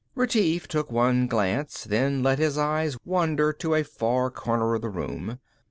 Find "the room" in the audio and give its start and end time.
4.81-5.37